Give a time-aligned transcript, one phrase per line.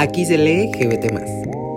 [0.00, 1.12] Aquí se lee GBT,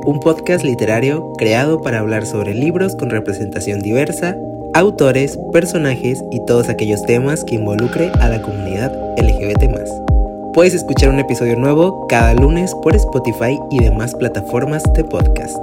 [0.06, 4.38] un podcast literario creado para hablar sobre libros con representación diversa,
[4.74, 9.66] autores, personajes y todos aquellos temas que involucre a la comunidad LGBT.
[10.54, 15.58] Puedes escuchar un episodio nuevo cada lunes por Spotify y demás plataformas de podcast.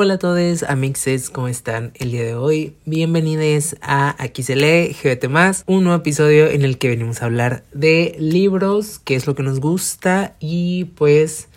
[0.00, 2.76] Hola a todos, amixes, ¿cómo están el día de hoy?
[2.84, 5.24] Bienvenidos a Aquí se lee GBT
[5.66, 9.42] un nuevo episodio en el que venimos a hablar de libros, qué es lo que
[9.42, 11.48] nos gusta y pues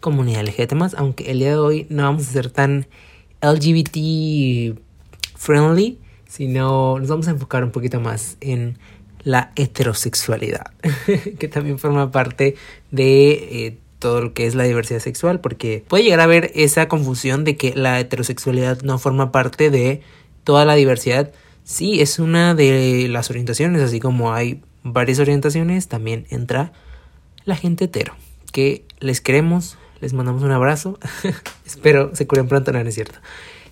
[0.00, 2.88] comunidad LGBT aunque el día de hoy no vamos a ser tan
[3.40, 4.76] LGBT
[5.36, 8.78] friendly, sino nos vamos a enfocar un poquito más en
[9.22, 10.72] la heterosexualidad,
[11.38, 12.56] que también forma parte
[12.90, 13.30] de...
[13.30, 17.44] Eh, todo lo que es la diversidad sexual, porque puede llegar a haber esa confusión
[17.44, 20.00] de que la heterosexualidad no forma parte de
[20.42, 21.30] toda la diversidad.
[21.62, 26.72] Sí, es una de las orientaciones, así como hay varias orientaciones, también entra
[27.44, 28.16] la gente hetero,
[28.52, 30.98] que les queremos, les mandamos un abrazo,
[31.66, 33.18] espero se curen pronto, no, es cierto.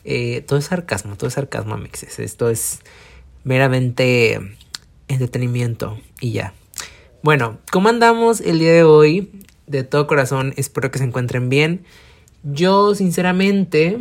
[0.04, 2.80] Eh, todo es sarcasmo, todo es sarcasmo, mixes, esto es
[3.44, 4.40] meramente
[5.08, 6.52] entretenimiento y ya.
[7.22, 9.30] Bueno, ¿cómo andamos el día de hoy?
[9.68, 11.84] De todo corazón espero que se encuentren bien.
[12.42, 13.98] Yo sinceramente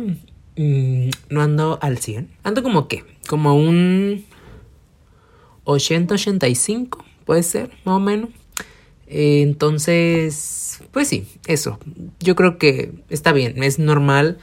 [0.56, 2.30] mm, no ando al 100.
[2.42, 4.24] Ando como que, como un
[5.64, 8.30] 80-85, puede ser, más o menos.
[9.06, 11.78] Eh, entonces, pues sí, eso.
[12.20, 14.38] Yo creo que está bien, es normal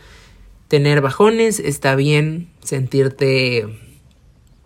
[0.67, 3.67] tener bajones, está bien sentirte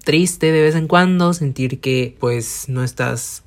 [0.03, 3.43] triste de vez en cuando, sentir que pues no estás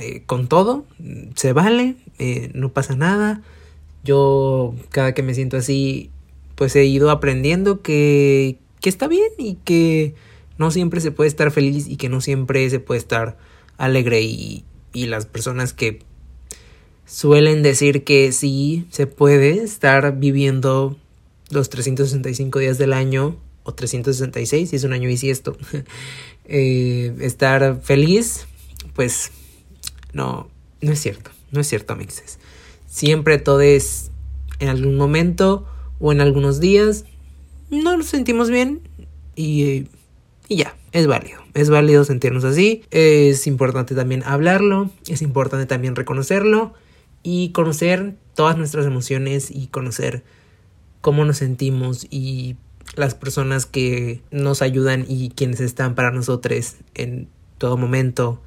[0.00, 0.86] eh, con todo,
[1.34, 3.42] se vale, eh, no pasa nada.
[4.02, 6.10] Yo cada que me siento así,
[6.54, 10.14] pues he ido aprendiendo que, que está bien y que
[10.56, 13.36] no siempre se puede estar feliz y que no siempre se puede estar
[13.76, 16.00] alegre y, y las personas que
[17.06, 20.96] suelen decir que sí se puede estar viviendo
[21.50, 25.56] los 365 días del año o 366 si es un año bisiesto
[26.44, 28.46] eh, estar feliz
[28.94, 29.32] pues
[30.12, 30.48] no,
[30.80, 32.38] no es cierto, no es cierto, mixes.
[32.86, 34.10] Siempre todo es
[34.58, 35.66] en algún momento
[35.98, 37.04] o en algunos días,
[37.70, 38.80] no nos sentimos bien
[39.36, 39.86] y,
[40.48, 41.40] y ya, es válido.
[41.54, 42.82] Es válido sentirnos así.
[42.90, 46.74] Es importante también hablarlo, es importante también reconocerlo
[47.22, 50.22] y conocer todas nuestras emociones y conocer
[51.00, 52.56] cómo nos sentimos y
[52.96, 57.28] las personas que nos ayudan y quienes están para nosotros en
[57.58, 58.40] todo momento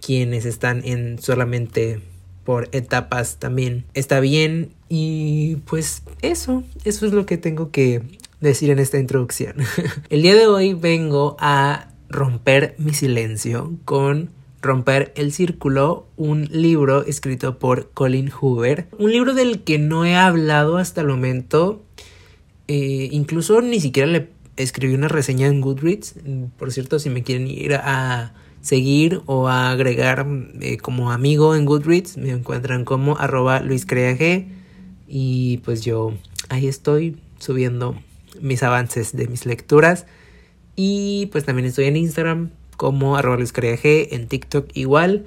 [0.00, 2.00] quienes están en solamente
[2.44, 3.84] por etapas también.
[3.94, 8.02] Está bien y pues eso, eso es lo que tengo que
[8.40, 9.56] decir en esta introducción.
[10.10, 17.04] El día de hoy vengo a romper mi silencio con Romper el Círculo, un libro
[17.04, 21.84] escrito por Colin Hoover, un libro del que no he hablado hasta el momento,
[22.66, 26.14] eh, incluso ni siquiera le escribí una reseña en Goodreads,
[26.58, 30.26] por cierto, si me quieren ir a seguir o agregar
[30.60, 32.16] eh, como amigo en Goodreads.
[32.16, 34.46] Me encuentran como arroba luiscreag.
[35.06, 36.12] Y pues yo
[36.48, 37.96] ahí estoy subiendo
[38.40, 40.06] mis avances de mis lecturas.
[40.76, 45.26] Y pues también estoy en Instagram como arroba luiscreag, en TikTok igual.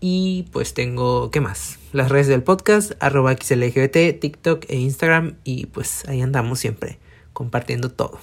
[0.00, 1.78] Y pues tengo, ¿qué más?
[1.92, 5.36] Las redes del podcast, arroba XLGBT, TikTok e Instagram.
[5.44, 6.98] Y pues ahí andamos siempre
[7.32, 8.18] compartiendo todo.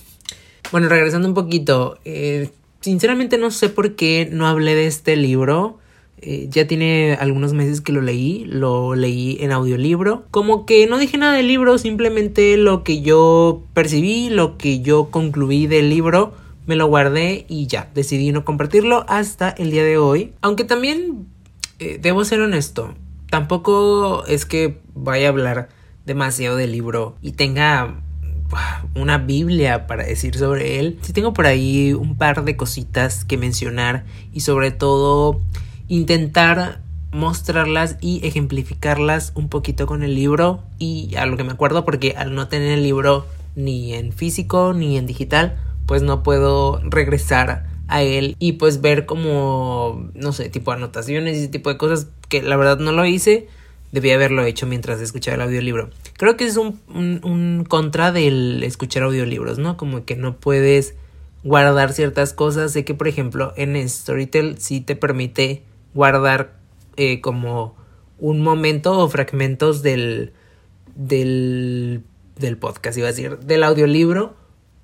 [0.72, 5.80] Bueno, regresando un poquito, eh, Sinceramente no sé por qué no hablé de este libro.
[6.22, 10.26] Eh, ya tiene algunos meses que lo leí, lo leí en audiolibro.
[10.32, 15.12] Como que no dije nada del libro, simplemente lo que yo percibí, lo que yo
[15.12, 16.34] concluí del libro,
[16.68, 20.34] me lo guardé y ya, decidí no compartirlo hasta el día de hoy.
[20.42, 21.28] Aunque también
[21.80, 22.94] eh, debo ser honesto,
[23.30, 25.70] tampoco es que vaya a hablar
[26.06, 28.02] demasiado del libro y tenga
[28.96, 31.00] una Biblia para decir sobre él.
[31.02, 35.42] Sí tengo por ahí un par de cositas que mencionar y sobre todo
[35.88, 36.82] intentar
[37.12, 42.14] mostrarlas y ejemplificarlas un poquito con el libro y a lo que me acuerdo porque
[42.16, 43.26] al no tener el libro
[43.56, 45.58] ni en físico ni en digital
[45.88, 51.40] pues no puedo regresar a él y pues ver como no sé tipo anotaciones y
[51.40, 53.48] ese tipo de cosas que la verdad no lo hice
[53.92, 55.90] debía haberlo hecho mientras escuchaba el audiolibro.
[56.18, 59.78] Creo que es un, un, contra del escuchar audiolibros, ¿no?
[59.78, 60.96] Como que no puedes
[61.44, 62.74] guardar ciertas cosas.
[62.74, 65.64] Sé que, por ejemplo, en Storytel sí te permite
[65.94, 66.60] guardar
[66.98, 67.76] eh, como
[68.20, 70.34] un momento o fragmentos del,
[70.96, 72.04] del,
[72.36, 74.36] del podcast, iba a decir, del audiolibro,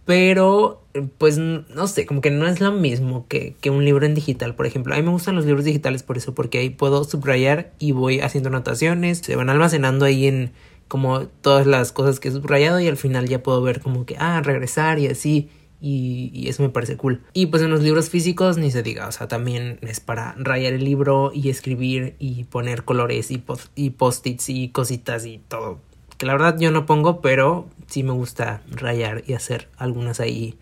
[0.06, 0.84] pero
[1.18, 4.56] pues no sé, como que no es lo mismo que, que, un libro en digital,
[4.56, 4.94] por ejemplo.
[4.94, 8.21] A mí me gustan los libros digitales por eso, porque ahí puedo subrayar y voy
[8.21, 10.51] haciendo anotaciones, se van almacenando ahí en
[10.88, 14.15] como todas las cosas que he subrayado y al final ya puedo ver como que,
[14.19, 15.50] ah, regresar y así.
[15.81, 17.21] Y, eso me parece cool.
[17.33, 20.74] Y pues en los libros físicos ni se diga, o sea, también es para rayar
[20.74, 25.80] el libro y escribir y poner colores y, post y post-its y cositas y todo.
[26.18, 30.57] Que la verdad yo no pongo, pero sí me gusta rayar y hacer algunas ahí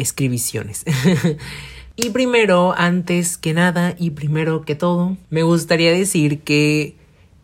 [0.00, 0.84] escribiciones.
[1.96, 6.96] y primero, antes que nada y primero que todo, me gustaría decir que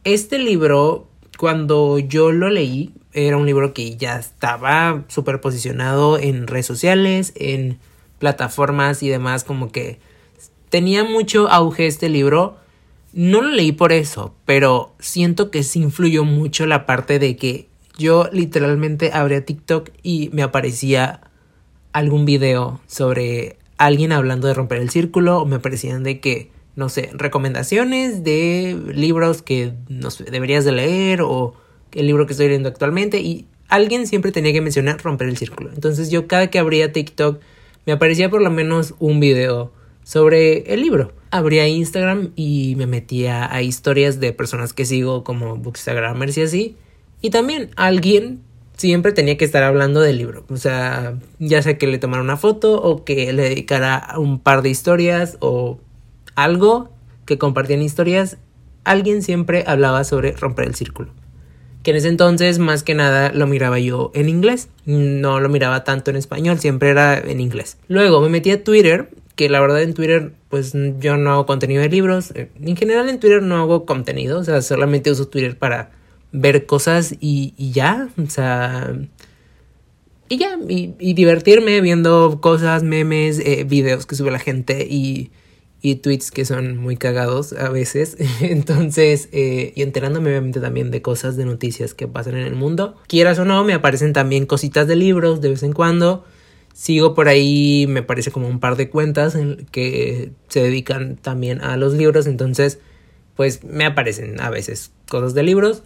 [0.05, 1.09] este libro,
[1.39, 7.33] cuando yo lo leí, era un libro que ya estaba súper posicionado en redes sociales,
[7.35, 7.79] en
[8.19, 9.99] plataformas y demás, como que
[10.69, 12.57] tenía mucho auge este libro.
[13.13, 17.69] No lo leí por eso, pero siento que sí influyó mucho la parte de que
[17.97, 21.23] yo literalmente abría TikTok y me aparecía
[21.97, 26.91] algún video sobre alguien hablando de romper el círculo o me parecían de que, no
[26.91, 31.55] sé, recomendaciones de libros que no sé, deberías de leer o
[31.93, 35.71] el libro que estoy leyendo actualmente y alguien siempre tenía que mencionar romper el círculo.
[35.73, 37.41] Entonces yo cada que abría TikTok
[37.87, 39.73] me aparecía por lo menos un video
[40.05, 41.15] sobre el libro.
[41.31, 46.77] Abría Instagram y me metía a historias de personas que sigo como Bookstagramers y así.
[47.23, 48.43] Y también alguien
[48.77, 50.45] siempre tenía que estar hablando del libro.
[50.49, 54.63] O sea, ya sea que le tomara una foto o que le dedicara un par
[54.63, 55.81] de historias o
[56.35, 56.91] algo
[57.25, 58.39] que compartían historias,
[58.85, 61.13] alguien siempre hablaba sobre romper el círculo.
[61.83, 65.85] Que en ese entonces más que nada lo miraba yo en inglés, no lo miraba
[65.85, 67.79] tanto en español, siempre era en inglés.
[67.89, 71.83] Luego me metí a Twitter, que la verdad en Twitter pues yo no hago contenido
[71.83, 75.91] de libros, en general en Twitter no hago contenido, o sea, solamente uso Twitter para
[76.37, 78.95] ver cosas y, ya, o sea,
[80.29, 85.31] y ya, y, divertirme viendo cosas, memes, eh, videos que sube la gente y,
[85.81, 88.17] y tweets que son muy cagados a veces.
[88.41, 92.97] Entonces, eh, y enterándome obviamente también de cosas, de noticias que pasan en el mundo.
[93.07, 96.25] Quieras o no, me aparecen también cositas de libros de vez en cuando.
[96.75, 101.63] Sigo por ahí, me parece como un par de cuentas en que se dedican también
[101.63, 102.27] a los libros.
[102.27, 102.79] Entonces,
[103.35, 105.83] pues me aparecen a veces cosas de libros.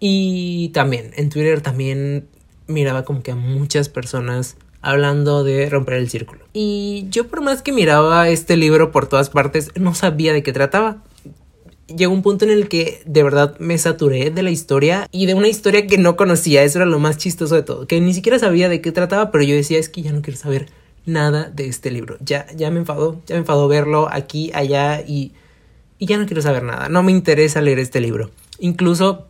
[0.00, 2.28] Y también en Twitter también
[2.66, 6.40] miraba como que a muchas personas hablando de romper el círculo.
[6.52, 10.52] Y yo por más que miraba este libro por todas partes, no sabía de qué
[10.52, 11.02] trataba.
[11.88, 15.34] Llegó un punto en el que de verdad me saturé de la historia y de
[15.34, 16.62] una historia que no conocía.
[16.62, 17.86] Eso era lo más chistoso de todo.
[17.86, 20.38] Que ni siquiera sabía de qué trataba, pero yo decía es que ya no quiero
[20.38, 20.66] saber
[21.06, 22.18] nada de este libro.
[22.20, 25.32] Ya, ya me enfadó, ya me enfadó verlo aquí, allá y,
[25.98, 26.90] y ya no quiero saber nada.
[26.90, 28.30] No me interesa leer este libro.
[28.58, 29.28] Incluso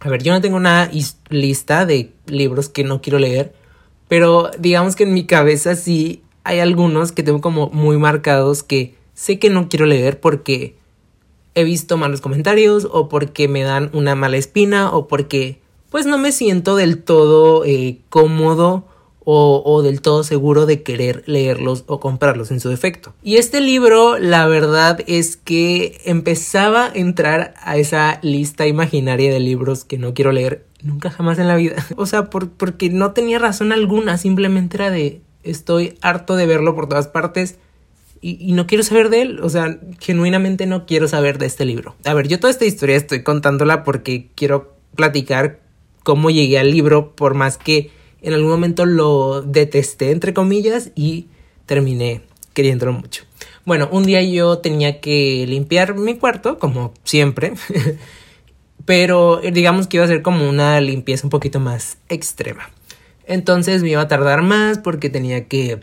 [0.00, 0.90] a ver, yo no tengo una
[1.30, 3.52] lista de libros que no quiero leer,
[4.06, 8.94] pero digamos que en mi cabeza sí hay algunos que tengo como muy marcados que
[9.14, 10.76] sé que no quiero leer porque
[11.54, 15.60] he visto malos comentarios o porque me dan una mala espina o porque
[15.90, 18.87] pues no me siento del todo eh, cómodo
[19.30, 23.12] o, del todo seguro de querer leerlos o comprarlos en su defecto.
[23.22, 29.38] Y este libro, la verdad es que empezaba a entrar a esa lista imaginaria de
[29.38, 31.76] libros que no quiero leer nunca jamás en la vida.
[31.96, 36.88] O sea, porque no tenía razón alguna, simplemente era de estoy harto de verlo por
[36.88, 37.58] todas partes.
[38.22, 39.40] Y, y, no quiero saber de él.
[39.42, 41.94] O sea, genuinamente no quiero saber de este libro.
[42.06, 45.60] A ver, yo toda esta historia estoy contándola porque quiero platicar
[46.02, 47.90] cómo llegué al libro, por más que
[48.22, 51.28] en algún momento lo detesté, entre comillas, y
[51.66, 52.22] terminé
[52.52, 53.24] queriéndolo mucho.
[53.64, 57.52] Bueno, un día yo tenía que limpiar mi cuarto, como siempre,
[58.84, 62.70] pero digamos que iba a ser como una limpieza un poquito más extrema.
[63.26, 65.80] Entonces me iba a tardar más porque tenía que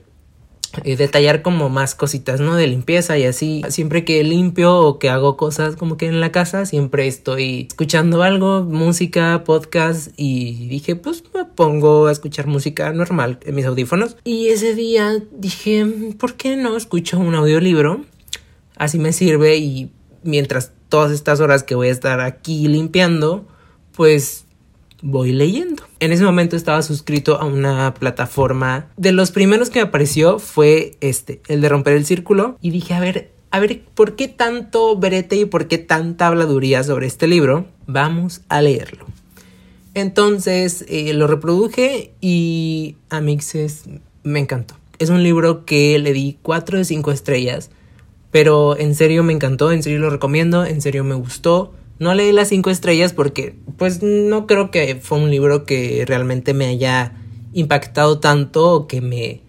[0.84, 2.56] detallar como más cositas, ¿no?
[2.56, 3.64] De limpieza y así.
[3.70, 8.24] Siempre que limpio o que hago cosas como que en la casa, siempre estoy escuchando
[8.24, 14.18] algo, música, podcast y dije, pues me pongo a escuchar música normal en mis audífonos.
[14.24, 15.86] Y ese día dije,
[16.18, 18.02] ¿por qué no escucho un audiolibro?
[18.76, 19.92] Así me sirve y
[20.24, 23.46] mientras todas estas horas que voy a estar aquí limpiando,
[23.94, 24.45] pues
[25.02, 25.84] voy leyendo.
[26.00, 28.88] En ese momento estaba suscrito a una plataforma.
[28.98, 32.58] De los primeros que me apareció fue este, el de romper el círculo.
[32.62, 36.84] Y dije, a ver, a ver, ¿por qué tanto brete y por qué tanta habladuría
[36.84, 37.68] sobre este libro?
[37.88, 39.06] Vamos a leerlo.
[39.94, 43.84] Entonces eh, lo reproduje y a Mixes
[44.24, 44.76] me encantó.
[45.00, 47.72] Es un libro que le di 4 de 5 estrellas,
[48.30, 51.74] pero en serio me encantó, en serio lo recomiendo, en serio me gustó.
[52.00, 56.54] No leí las cinco estrellas porque pues no creo que fue un libro que realmente
[56.54, 57.14] me haya
[57.54, 59.42] impactado tanto o que me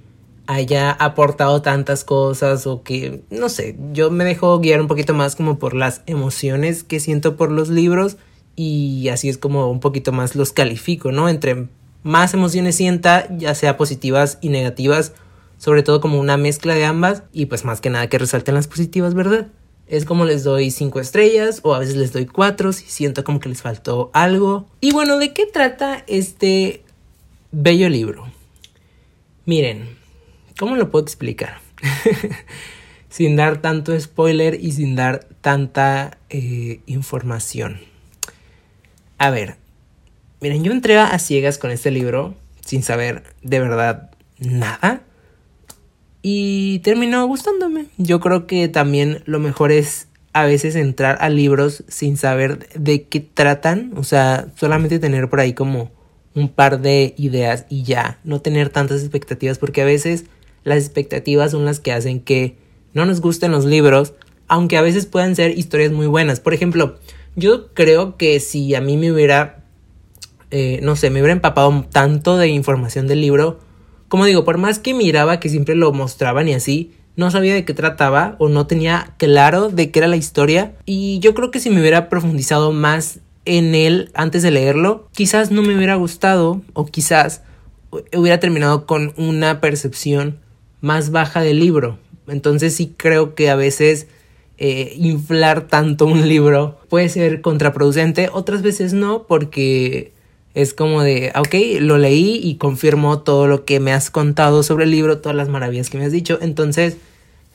[0.47, 5.35] haya aportado tantas cosas o que, no sé, yo me dejo guiar un poquito más
[5.35, 8.17] como por las emociones que siento por los libros
[8.55, 11.29] y así es como un poquito más los califico, ¿no?
[11.29, 11.67] Entre
[12.05, 15.13] más emociones sienta, ya sea positivas y negativas,
[15.59, 18.69] sobre todo como una mezcla de ambas y pues más que nada que resalten las
[18.69, 19.49] positivas, ¿verdad?
[19.89, 23.39] Es como les doy cinco estrellas o a veces les doy cuatro si siento como
[23.39, 24.67] que les faltó algo.
[24.81, 26.83] Y bueno, ¿de qué trata este
[27.53, 28.27] bello libro?
[29.45, 29.97] Miren,
[30.59, 31.61] ¿cómo lo puedo explicar?
[33.09, 37.81] sin dar tanto spoiler y sin dar tanta eh, información.
[39.19, 39.57] A ver,
[40.41, 45.03] miren, yo entré a ciegas con este libro sin saber de verdad nada
[46.29, 47.87] y terminó gustándome.
[47.99, 53.05] Yo creo que también lo mejor es a veces entrar a libros sin saber de
[53.05, 55.93] qué tratan, o sea, solamente tener por ahí como
[56.35, 60.25] un par de ideas y ya, no tener tantas expectativas porque a veces
[60.65, 62.57] las expectativas son las que hacen que
[62.93, 64.15] no nos gusten los libros,
[64.49, 66.41] aunque a veces puedan ser historias muy buenas.
[66.41, 66.99] Por ejemplo,
[67.37, 69.63] yo creo que si a mí me hubiera,
[70.51, 73.61] eh, no sé, me hubiera empapado tanto de información del libro,
[74.09, 77.65] como digo, por más que miraba que siempre lo mostraban y así, no sabía de
[77.65, 80.75] qué trataba o no tenía claro de qué era la historia.
[80.85, 85.51] Y yo creo que si me hubiera profundizado más en él antes de leerlo, quizás
[85.51, 87.43] no me hubiera gustado o quizás
[88.15, 90.39] hubiera terminado con una percepción
[90.81, 91.99] más baja del libro.
[92.29, 94.09] Entonces sí creo que a veces
[94.59, 100.13] eh, inflar tanto un libro puede ser contraproducente, otras veces no, porque
[100.57, 104.85] es como de, ok, lo leí y confirmo todo lo que me has contado sobre
[104.85, 106.39] el libro, todas las maravillas que me has dicho.
[106.41, 106.97] Entonces,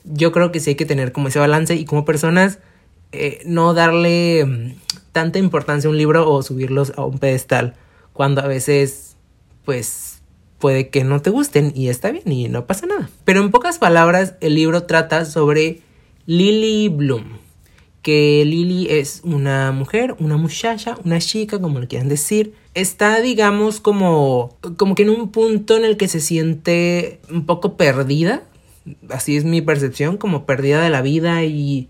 [0.04, 2.60] yo creo que sí hay que tener como ese balance y como personas,
[3.10, 4.74] eh, no darle mm,
[5.10, 7.74] tanta importancia a un libro o subirlos a un pedestal
[8.12, 9.16] cuando a veces,
[9.64, 10.22] pues,
[10.60, 13.10] puede que no te gusten y está bien y no pasa nada.
[13.24, 15.80] Pero en pocas palabras, el libro trata sobre
[16.26, 17.24] Lily Bloom.
[18.00, 23.80] Que Lily es una mujer, una muchacha, una chica, como le quieran decir, está, digamos,
[23.80, 28.42] como, como que en un punto en el que se siente un poco perdida.
[29.08, 31.88] Así es mi percepción, como perdida de la vida y,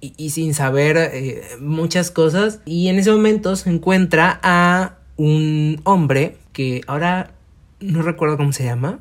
[0.00, 2.60] y, sin saber eh, muchas cosas.
[2.64, 7.32] Y en ese momento se encuentra a un hombre que ahora
[7.80, 9.00] no recuerdo cómo se llama.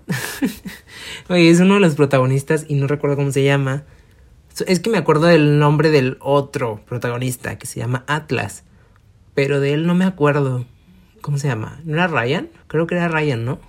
[1.29, 3.83] Oye, es uno de los protagonistas y no recuerdo cómo se llama.
[4.67, 8.63] Es que me acuerdo del nombre del otro protagonista que se llama Atlas.
[9.33, 10.65] Pero de él no me acuerdo.
[11.21, 11.79] ¿Cómo se llama?
[11.85, 12.49] ¿No era Ryan?
[12.67, 13.59] Creo que era Ryan, ¿no?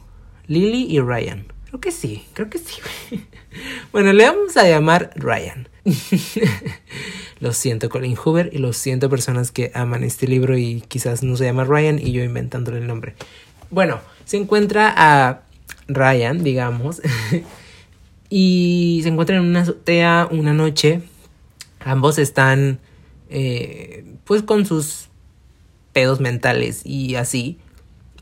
[0.46, 1.46] Lily y Ryan.
[1.66, 2.80] Creo que sí, creo que sí.
[3.92, 5.68] bueno, le vamos a llamar Ryan.
[7.40, 11.36] lo siento, Colin Hoover, y lo siento, personas que aman este libro y quizás no
[11.36, 13.14] se llama Ryan y yo inventándole el nombre.
[13.70, 15.42] Bueno, se encuentra a
[15.88, 17.02] Ryan, digamos,
[18.30, 21.02] y se encuentran en una azotea una noche.
[21.80, 22.78] Ambos están,
[23.28, 25.08] eh, pues, con sus
[25.92, 27.58] pedos mentales y así.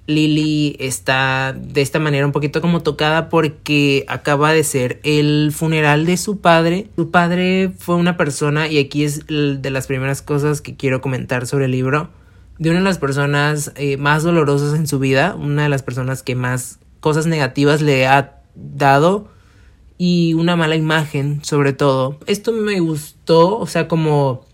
[0.06, 6.04] Lily está de esta manera un poquito como tocada porque acaba de ser el funeral
[6.04, 6.88] de su padre.
[6.96, 11.46] Su padre fue una persona, y aquí es de las primeras cosas que quiero comentar
[11.46, 12.10] sobre el libro,
[12.58, 16.22] de una de las personas eh, más dolorosas en su vida, una de las personas
[16.22, 19.28] que más cosas negativas le ha dado
[19.96, 22.18] y una mala imagen sobre todo.
[22.26, 24.46] Esto me gustó, o sea, como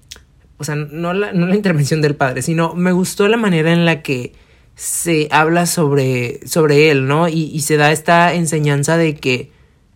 [0.58, 3.84] o sea, no la, no la intervención del padre, sino me gustó la manera en
[3.84, 4.32] la que
[4.74, 7.28] se habla sobre, sobre él, ¿no?
[7.28, 9.50] Y, y se da esta enseñanza de que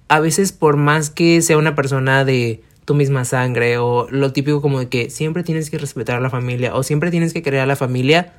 [0.08, 4.60] a veces por más que sea una persona de tu misma sangre o lo típico
[4.60, 7.60] como de que siempre tienes que respetar a la familia o siempre tienes que querer
[7.60, 8.32] a la familia,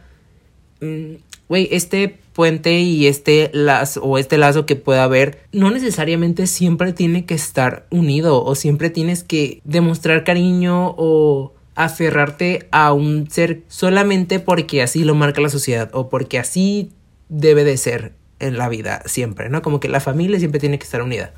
[0.81, 1.13] mm,
[1.47, 6.91] güey, este puente y este lazo o este lazo que pueda haber no necesariamente siempre
[6.91, 13.61] tiene que estar unido o siempre tienes que demostrar cariño o aferrarte a un ser
[13.67, 16.91] solamente porque así lo marca la sociedad o porque así
[17.29, 19.61] debe de ser en la vida siempre, ¿no?
[19.61, 21.33] Como que la familia siempre tiene que estar unida.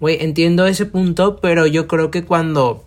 [0.00, 2.84] Güey, entiendo ese punto, pero yo creo que cuando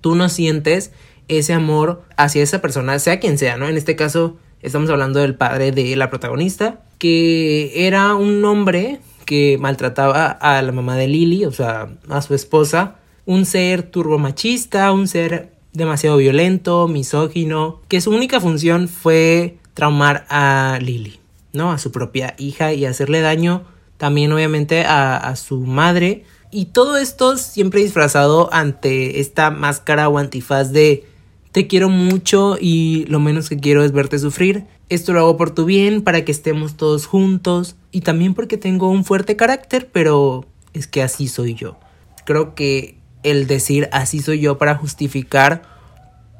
[0.00, 0.92] tú no sientes
[1.28, 3.68] ese amor hacia esa persona, sea quien sea, ¿no?
[3.68, 9.58] En este caso estamos hablando del padre de la protagonista, que era un hombre que
[9.60, 15.08] maltrataba a la mamá de Lily, o sea, a su esposa, un ser turbomachista, un
[15.08, 21.20] ser demasiado violento, misógino, que su única función fue traumar a Lily,
[21.52, 21.72] ¿no?
[21.72, 23.64] A su propia hija y hacerle daño
[24.02, 26.24] también obviamente a, su madre.
[26.50, 31.06] Y todo esto siempre disfrazado ante esta máscara o antifaz de
[31.52, 34.64] te quiero mucho y lo menos que quiero es verte sufrir.
[34.88, 38.90] Esto lo hago por tu bien, para que estemos todos juntos y también porque tengo
[38.90, 41.78] un fuerte carácter, pero es que así soy yo.
[42.24, 45.62] Creo que el decir así soy yo para justificar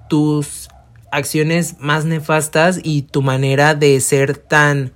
[0.08, 0.68] tus
[1.10, 4.92] acciones más nefastas y tu manera de ser tan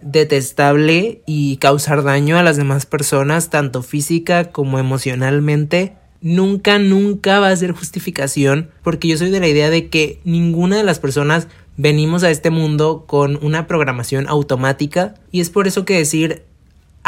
[0.00, 7.48] detestable y causar daño a las demás personas, tanto física como emocionalmente, nunca, nunca va
[7.48, 11.48] a ser justificación, porque yo soy de la idea de que ninguna de las personas
[11.76, 16.44] venimos a este mundo con una programación automática y es por eso que decir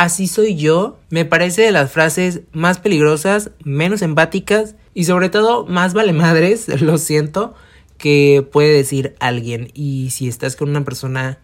[0.00, 5.66] así soy yo me parece de las frases más peligrosas, menos empáticas y sobre todo
[5.66, 7.54] más vale madres, lo siento,
[7.98, 11.38] que puede decir alguien y si estás con una persona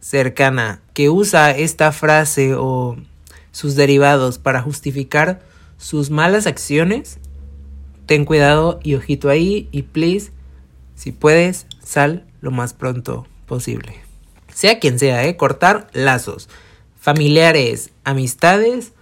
[0.00, 2.96] cercana que usa esta frase o
[3.52, 5.42] sus derivados para justificar
[5.78, 7.18] sus malas acciones,
[8.06, 10.32] ten cuidado y ojito ahí y please,
[10.96, 14.00] si puedes, sal lo más pronto posible.
[14.52, 15.36] Sea quien sea, ¿eh?
[15.36, 16.48] cortar lazos,
[17.04, 18.94] familiares, amistades,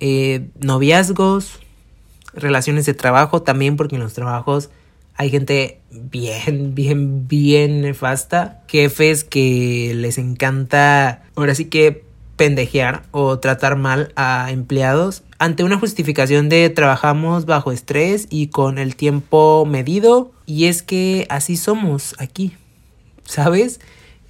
[0.00, 1.60] eh, noviazgos,
[2.32, 4.70] relaciones de trabajo también, porque en los trabajos
[5.14, 8.64] hay gente bien, bien, bien nefasta.
[8.66, 12.02] Jefes que les encanta, ahora sí que
[12.34, 18.78] pendejear o tratar mal a empleados ante una justificación de trabajamos bajo estrés y con
[18.78, 22.56] el tiempo medido y es que así somos aquí,
[23.24, 23.78] ¿sabes?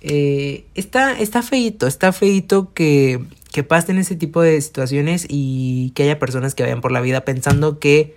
[0.06, 3.20] Eh, está, está feito, está feito que,
[3.52, 7.24] que pasen ese tipo de situaciones y que haya personas que vayan por la vida
[7.24, 8.14] pensando que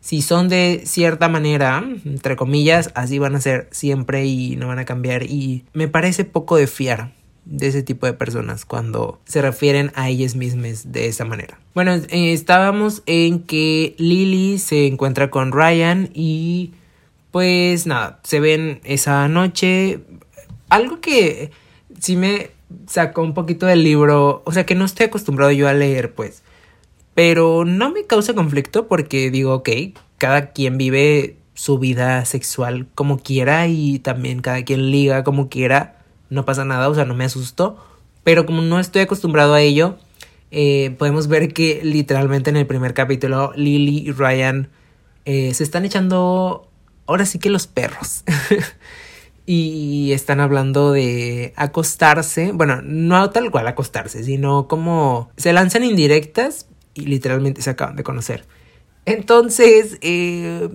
[0.00, 4.78] si son de cierta manera, entre comillas, así van a ser siempre y no van
[4.78, 5.24] a cambiar.
[5.24, 7.12] Y me parece poco de fiar
[7.44, 11.58] de ese tipo de personas cuando se refieren a ellas mismas de esa manera.
[11.74, 16.72] Bueno, eh, estábamos en que Lily se encuentra con Ryan y
[17.30, 20.00] pues nada, se ven esa noche.
[20.70, 21.50] Algo que
[21.98, 22.50] sí me
[22.86, 26.42] sacó un poquito del libro, o sea que no estoy acostumbrado yo a leer pues
[27.14, 29.68] pero no me causa conflicto porque digo, ok,
[30.18, 35.98] cada quien vive su vida sexual como quiera y también cada quien liga como quiera.
[36.30, 37.76] No pasa nada, o sea, no me asusto.
[38.24, 39.98] Pero como no estoy acostumbrado a ello,
[40.50, 44.70] eh, podemos ver que literalmente en el primer capítulo Lily y Ryan
[45.24, 46.70] eh, se están echando
[47.06, 48.24] ahora sí que los perros.
[49.46, 52.52] y están hablando de acostarse.
[52.52, 58.02] Bueno, no tal cual acostarse, sino como se lanzan indirectas, y literalmente se acaban de
[58.02, 58.44] conocer.
[59.04, 60.68] Entonces, eh,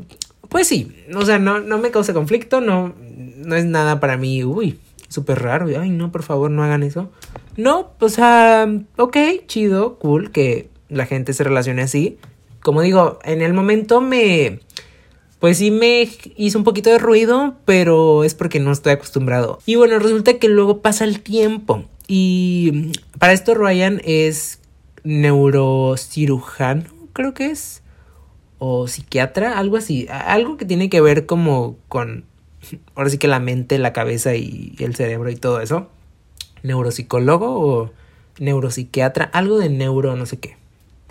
[0.50, 2.94] pues sí, o sea, no, no me causa conflicto, no,
[3.38, 7.12] no es nada para mí, uy, súper raro, ay, no, por favor, no hagan eso.
[7.58, 12.18] No, o sea, ok, chido, cool que la gente se relacione así.
[12.62, 14.60] Como digo, en el momento me,
[15.46, 19.60] pues sí me hizo un poquito de ruido, pero es porque no estoy acostumbrado.
[19.68, 21.86] Y bueno, resulta que luego pasa el tiempo.
[22.08, 24.58] Y para esto Ryan es
[25.04, 27.84] neurocirujano, creo que es,
[28.58, 32.26] o psiquiatra, algo así, algo que tiene que ver como con,
[32.96, 35.92] ahora sí que la mente, la cabeza y el cerebro y todo eso,
[36.64, 37.92] neuropsicólogo o
[38.40, 40.58] neuropsiquiatra, algo de neuro, no sé qué,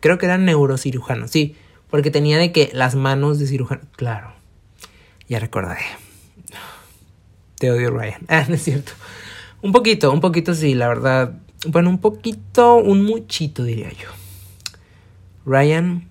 [0.01, 1.55] creo que era neurocirujano, sí,
[1.91, 4.33] porque tenía de que las manos de cirujano, claro,
[5.29, 5.85] ya recordaré.
[7.59, 8.23] Te odio, Ryan.
[8.29, 8.93] Ah, no es cierto.
[9.63, 11.35] Un poquito, un poquito sí, la verdad.
[11.67, 14.09] Bueno, un poquito, un muchito diría yo.
[15.47, 16.09] Ryan,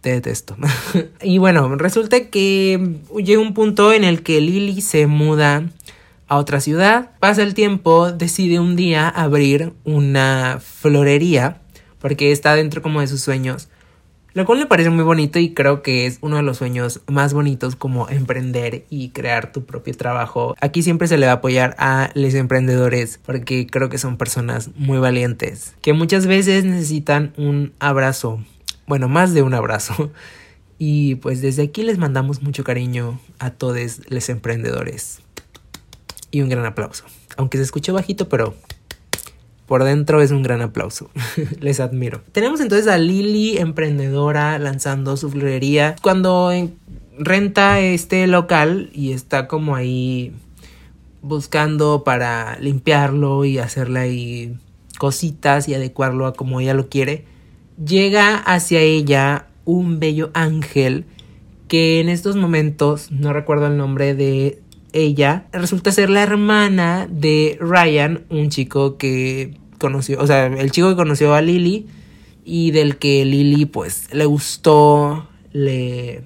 [0.00, 0.56] te detesto.
[1.22, 5.64] y bueno, resulta que llega un punto en el que Lily se muda
[6.28, 7.10] a otra ciudad.
[7.20, 11.60] Pasa el tiempo, decide un día abrir una florería
[11.98, 13.68] porque está dentro como de sus sueños
[14.36, 17.32] lo cual me parece muy bonito y creo que es uno de los sueños más
[17.32, 20.54] bonitos como emprender y crear tu propio trabajo.
[20.60, 24.68] Aquí siempre se le va a apoyar a los emprendedores porque creo que son personas
[24.76, 28.44] muy valientes que muchas veces necesitan un abrazo,
[28.86, 30.12] bueno, más de un abrazo.
[30.78, 35.20] Y pues desde aquí les mandamos mucho cariño a todos los emprendedores.
[36.30, 37.06] Y un gran aplauso.
[37.38, 38.54] Aunque se escuche bajito, pero
[39.66, 41.10] por dentro es un gran aplauso.
[41.60, 42.22] Les admiro.
[42.32, 45.96] Tenemos entonces a Lily, emprendedora, lanzando su florería.
[46.02, 46.50] Cuando
[47.18, 50.32] renta este local y está como ahí
[51.22, 54.56] buscando para limpiarlo y hacerle ahí
[54.98, 57.24] cositas y adecuarlo a como ella lo quiere,
[57.84, 61.04] llega hacia ella un bello ángel
[61.68, 67.58] que en estos momentos, no recuerdo el nombre de ella resulta ser la hermana de
[67.60, 71.86] Ryan, un chico que conoció, o sea, el chico que conoció a Lily
[72.44, 76.22] y del que Lily pues le gustó, le,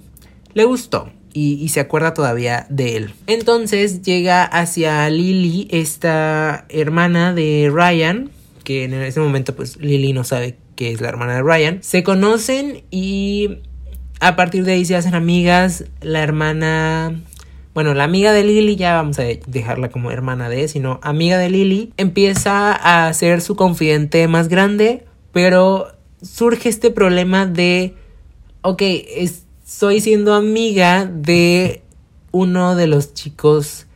[0.55, 1.11] le gustó.
[1.33, 3.14] Y, se acuerda todavía de él.
[3.29, 8.31] Entonces llega hacia Lily, esta hermana de Ryan,
[8.64, 11.79] que en ese momento pues Lily no sabe que es la hermana de Ryan.
[11.83, 13.59] Se conocen y
[14.18, 15.85] a partir de ahí se hacen amigas.
[16.01, 17.20] La hermana
[17.72, 21.50] bueno, la amiga de Lily, ya vamos a dejarla como hermana de, sino amiga de
[21.50, 25.88] Lily, empieza a ser su confidente más grande, pero
[26.20, 27.94] surge este problema de,
[28.62, 31.83] ok, estoy siendo amiga de
[32.33, 33.87] uno de los chicos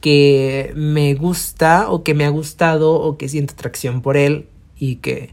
[0.00, 4.46] que me gusta o que me ha gustado o que siento atracción por él
[4.78, 5.30] y que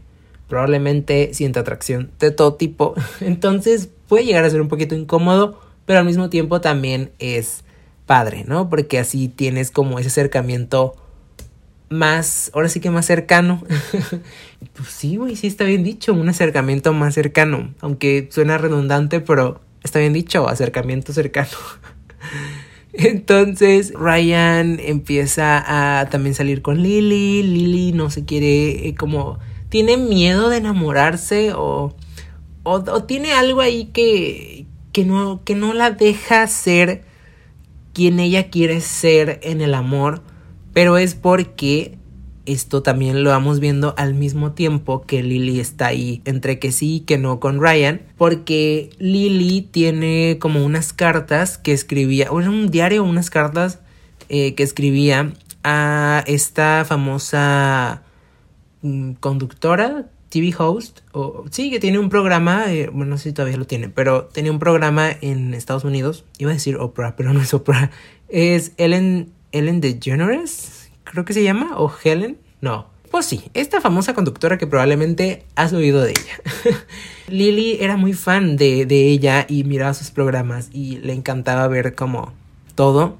[0.48, 2.94] probablemente sienta atracción de todo tipo.
[3.20, 7.64] Entonces puede llegar a ser un poquito incómodo, pero al mismo tiempo también es
[8.10, 8.68] padre, ¿no?
[8.68, 10.96] Porque así tienes como ese acercamiento
[11.90, 13.62] más, ahora sí que más cercano.
[14.74, 17.72] pues sí, güey, sí está bien dicho, un acercamiento más cercano.
[17.80, 21.56] Aunque suena redundante, pero está bien dicho, acercamiento cercano.
[22.92, 27.44] Entonces Ryan empieza a también salir con Lily.
[27.44, 29.38] Lily no se quiere eh, como...
[29.68, 31.94] Tiene miedo de enamorarse o,
[32.64, 37.08] o, tiene algo ahí que, que, no, que no la deja ser
[37.92, 40.22] quien ella quiere ser en el amor,
[40.72, 41.98] pero es porque
[42.46, 46.96] esto también lo vamos viendo al mismo tiempo que Lily está ahí entre que sí
[46.96, 52.50] y que no con Ryan, porque Lily tiene como unas cartas que escribía, o era
[52.50, 53.80] un diario, unas cartas
[54.28, 58.02] eh, que escribía a esta famosa
[58.82, 63.58] mm, conductora TV host, o sí, que tiene un programa, bueno, no sé si todavía
[63.58, 67.42] lo tiene, pero tenía un programa en Estados Unidos, iba a decir Oprah, pero no
[67.42, 67.90] es Oprah,
[68.28, 72.88] es Ellen, Ellen DeGeneres, creo que se llama, o Helen, no.
[73.10, 76.76] Pues sí, esta famosa conductora que probablemente has oído de ella.
[77.28, 81.96] Lily era muy fan de, de ella y miraba sus programas y le encantaba ver
[81.96, 82.32] como
[82.76, 83.16] todo.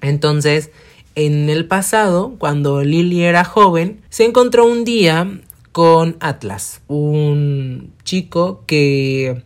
[0.00, 0.72] Entonces,
[1.14, 5.40] en el pasado, cuando Lily era joven, se encontró un día
[5.72, 9.42] con Atlas, un chico que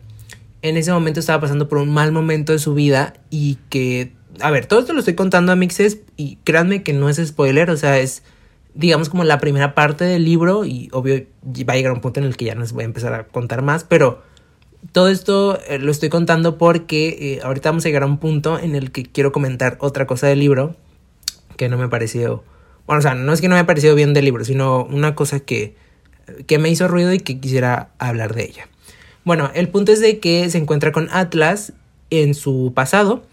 [0.61, 4.11] en ese momento estaba pasando por un mal momento de su vida y que,
[4.41, 7.69] a ver, todo esto lo estoy contando a mixes y créanme que no es spoiler,
[7.69, 8.23] o sea, es
[8.73, 11.25] digamos como la primera parte del libro y obvio
[11.67, 13.27] va a llegar un punto en el que ya no les voy a empezar a
[13.27, 14.21] contar más, pero
[14.91, 18.59] todo esto eh, lo estoy contando porque eh, ahorita vamos a llegar a un punto
[18.59, 20.75] en el que quiero comentar otra cosa del libro
[21.55, 22.43] que no me pareció,
[22.85, 25.15] bueno, o sea, no es que no me ha parecido bien del libro, sino una
[25.15, 25.75] cosa que
[26.45, 28.67] que me hizo ruido y que quisiera hablar de ella.
[29.23, 31.73] Bueno, el punto es de que se encuentra con Atlas
[32.09, 33.23] en su pasado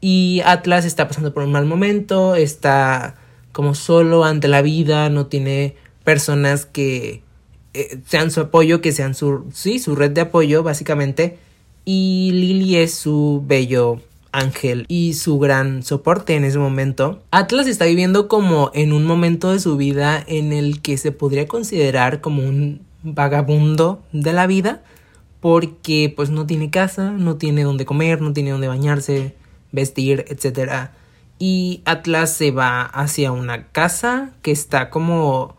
[0.00, 3.16] y Atlas está pasando por un mal momento, está
[3.52, 7.22] como solo ante la vida, no tiene personas que
[7.74, 11.38] eh, sean su apoyo, que sean su, sí, su red de apoyo básicamente
[11.84, 14.00] y Lily es su bello
[14.34, 17.22] Ángel y su gran soporte en ese momento.
[17.30, 21.46] Atlas está viviendo como en un momento de su vida en el que se podría
[21.46, 24.82] considerar como un vagabundo de la vida
[25.40, 29.34] porque pues no tiene casa, no tiene donde comer, no tiene donde bañarse,
[29.72, 30.88] vestir, etc.
[31.38, 35.56] Y Atlas se va hacia una casa que está como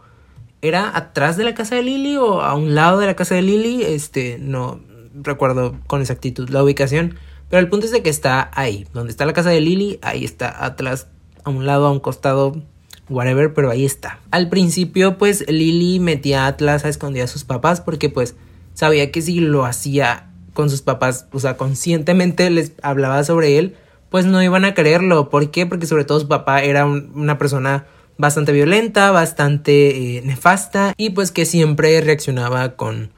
[0.63, 3.43] era atrás de la casa de Lily o a un lado de la casa de
[3.43, 4.79] Lily, este no
[5.13, 7.15] recuerdo con exactitud la ubicación,
[7.55, 8.85] pero el punto es de que está ahí.
[8.93, 11.07] Donde está la casa de Lily, ahí está Atlas.
[11.45, 12.61] A un lado, a un costado,
[13.07, 14.19] whatever, pero ahí está.
[14.29, 18.35] Al principio, pues Lily metía a Atlas a esconder a sus papás porque pues
[18.73, 23.77] sabía que si lo hacía con sus papás, o sea, conscientemente les hablaba sobre él,
[24.09, 25.29] pues no iban a creerlo.
[25.29, 25.65] ¿Por qué?
[25.65, 27.85] Porque sobre todo su papá era una persona
[28.17, 33.11] bastante violenta, bastante eh, nefasta y pues que siempre reaccionaba con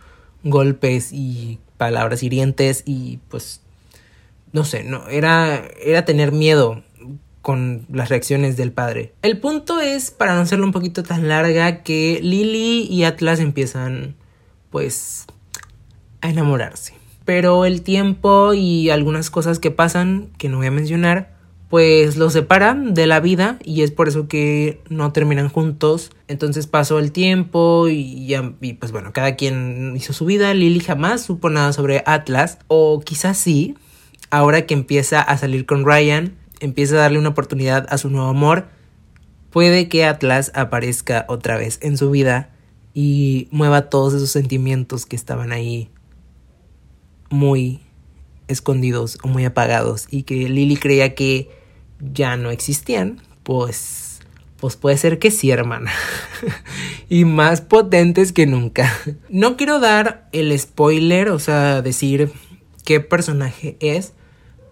[0.43, 3.61] golpes y palabras hirientes y pues
[4.51, 6.83] no sé, no, era, era tener miedo
[7.41, 9.13] con las reacciones del padre.
[9.21, 14.15] El punto es, para no hacerlo un poquito tan larga, que Lily y Atlas empiezan,
[14.69, 15.25] pues,
[16.21, 16.93] a enamorarse.
[17.23, 21.37] Pero el tiempo y algunas cosas que pasan, que no voy a mencionar,
[21.69, 26.11] pues los separan de la vida y es por eso que no terminan juntos.
[26.27, 30.53] Entonces pasó el tiempo y, ya, y pues bueno, cada quien hizo su vida.
[30.53, 33.75] Lily jamás supo nada sobre Atlas, o quizás sí,
[34.29, 38.27] ahora que empieza a salir con Ryan, empieza a darle una oportunidad a su nuevo
[38.27, 38.67] amor,
[39.49, 42.49] puede que Atlas aparezca otra vez en su vida
[42.93, 45.89] y mueva todos esos sentimientos que estaban ahí
[47.29, 47.81] muy
[48.47, 51.49] escondidos o muy apagados y que Lily creía que
[51.99, 54.07] ya no existían, pues
[54.59, 55.91] pues puede ser que sí, hermana.
[57.09, 58.91] y más potentes que nunca.
[59.29, 62.31] No quiero dar el spoiler, o sea, decir
[62.83, 64.13] qué personaje es,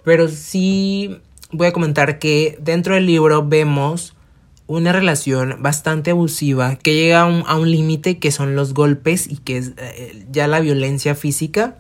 [0.06, 1.18] pero sí
[1.52, 4.16] voy a comentar que dentro del libro vemos
[4.68, 9.58] una relación bastante abusiva que llega a un, límite que son los golpes y que
[9.58, 11.76] es eh, ya la violencia física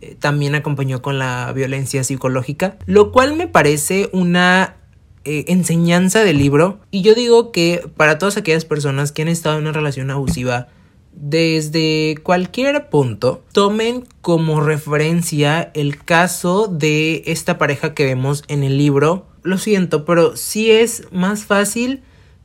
[0.00, 4.76] eh, también acompañó con la violencia psicológica, lo cual me parece una
[5.24, 6.80] eh, enseñanza del libro.
[6.90, 10.68] Y yo digo que para todas aquellas personas que han estado en una relación abusiva
[11.16, 18.76] desde cualquier punto, tomen como referencia el caso de esta pareja que vemos en el
[18.76, 19.26] libro.
[19.42, 22.02] Lo siento, pero si es más fácil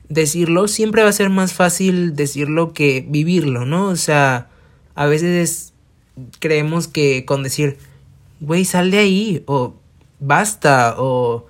[0.08, 3.88] decirlo, siempre va a ser más fácil decirlo que vivirlo, ¿no?
[3.88, 4.50] O sea,
[4.96, 5.74] a veces
[6.40, 7.78] creemos que con decir,
[8.40, 9.76] güey, sal de ahí, o
[10.20, 11.46] basta, o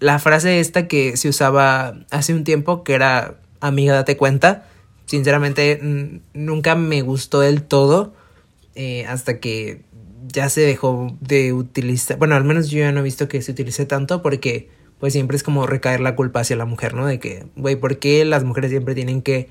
[0.00, 4.66] la frase esta que se usaba hace un tiempo, que era, amiga, date cuenta,
[5.12, 5.78] sinceramente
[6.32, 8.14] nunca me gustó del todo,
[8.74, 9.82] eh, hasta que
[10.26, 13.52] ya se dejó de utilizar, bueno, al menos yo ya no he visto que se
[13.52, 17.04] utilice tanto porque pues siempre es como recaer la culpa hacia la mujer, ¿no?
[17.04, 19.50] De que, güey, ¿por qué las mujeres siempre tienen que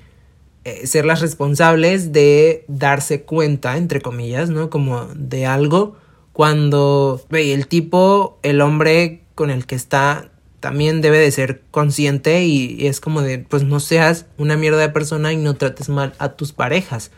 [0.64, 4.68] eh, ser las responsables de darse cuenta, entre comillas, ¿no?
[4.68, 5.96] Como de algo
[6.32, 10.31] cuando, güey, el tipo, el hombre con el que está
[10.62, 14.88] también debe de ser consciente y, es como de, pues no seas una mierda de
[14.88, 17.10] persona y no trates mal a tus parejas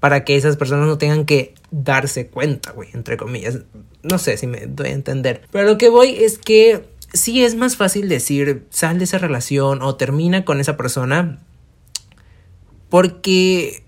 [0.00, 3.60] para que esas personas no tengan que darse cuenta, güey, entre comillas.
[4.02, 5.42] No sé si me doy a entender.
[5.52, 9.80] Pero lo que voy es que sí es más fácil decir sal de esa relación
[9.80, 11.38] o termina con esa persona
[12.88, 13.84] porque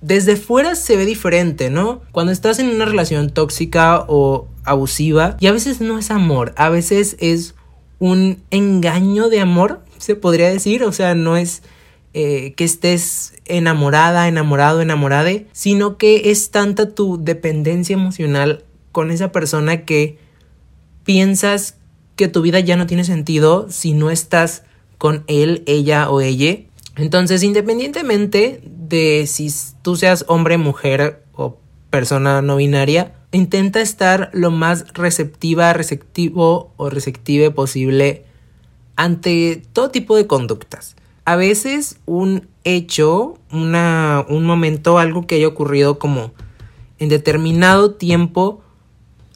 [0.00, 2.02] desde fuera se ve diferente, ¿no?
[2.12, 6.68] Cuando estás en una relación tóxica o abusiva y a veces no es amor, a
[6.68, 7.53] veces es
[7.98, 11.62] un engaño de amor, se podría decir, o sea, no es
[12.12, 19.32] eh, que estés enamorada, enamorado, enamorade, sino que es tanta tu dependencia emocional con esa
[19.32, 20.18] persona que
[21.04, 21.76] piensas
[22.16, 24.62] que tu vida ya no tiene sentido si no estás
[24.98, 26.58] con él, ella o ella.
[26.96, 29.52] Entonces, independientemente de si
[29.82, 31.58] tú seas hombre, mujer o
[31.90, 38.24] persona no binaria, intenta estar lo más receptiva, receptivo o receptive posible
[38.96, 40.96] ante todo tipo de conductas.
[41.24, 46.32] A veces un hecho, una, un momento, algo que haya ocurrido como
[46.98, 48.62] en determinado tiempo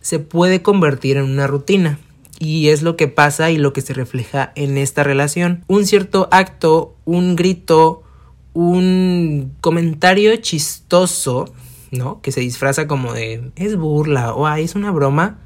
[0.01, 1.99] se puede convertir en una rutina.
[2.39, 5.65] Y es lo que pasa y lo que se refleja en esta relación.
[5.67, 8.05] Un cierto acto, un grito,
[8.53, 11.53] un comentario chistoso,
[11.91, 12.21] ¿no?
[12.21, 15.39] Que se disfraza como de es burla o es una broma,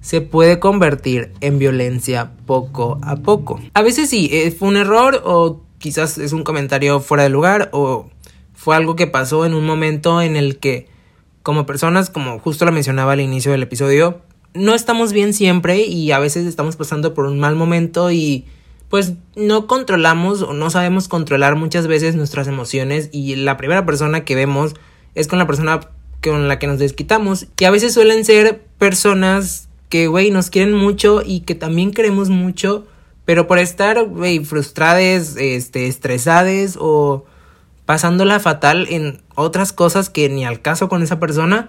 [0.00, 3.60] se puede convertir en violencia poco a poco.
[3.74, 7.70] A veces sí, eh, fue un error o quizás es un comentario fuera de lugar
[7.72, 8.10] o
[8.54, 10.88] fue algo que pasó en un momento en el que
[11.42, 14.22] como personas, como justo lo mencionaba al inicio del episodio,
[14.54, 18.46] no estamos bien siempre y a veces estamos pasando por un mal momento y
[18.88, 24.24] pues no controlamos o no sabemos controlar muchas veces nuestras emociones y la primera persona
[24.24, 24.74] que vemos
[25.14, 25.80] es con la persona
[26.22, 30.74] con la que nos desquitamos, que a veces suelen ser personas que, güey, nos quieren
[30.74, 32.86] mucho y que también queremos mucho,
[33.24, 37.24] pero por estar, güey, frustradas, este, estresadas o
[37.86, 41.68] pasándola fatal en otras cosas que ni al caso con esa persona,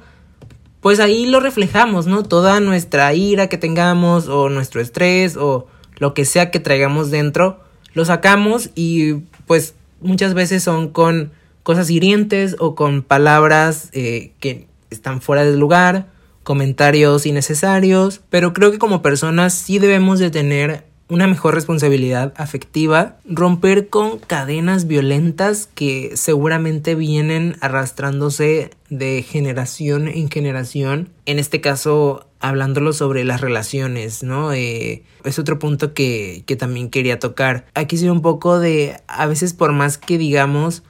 [0.82, 2.24] pues ahí lo reflejamos, ¿no?
[2.24, 7.60] Toda nuestra ira que tengamos o nuestro estrés o lo que sea que traigamos dentro,
[7.94, 9.14] lo sacamos y
[9.48, 11.32] pues muchas veces son con
[11.66, 16.06] cosas hirientes o con palabras eh, que están fuera del lugar,
[16.44, 23.18] comentarios innecesarios, pero creo que como personas sí debemos de tener una mejor responsabilidad afectiva,
[23.26, 31.10] romper con cadenas violentas que seguramente vienen arrastrándose de generación en generación.
[31.26, 34.54] En este caso, hablándolo sobre las relaciones, ¿no?
[34.54, 37.66] Eh, es otro punto que, que también quería tocar.
[37.74, 40.84] Aquí sí un poco de, a veces por más que digamos,